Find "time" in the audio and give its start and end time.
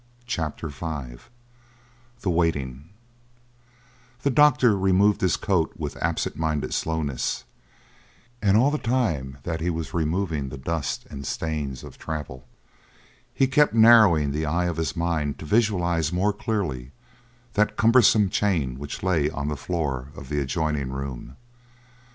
8.79-9.37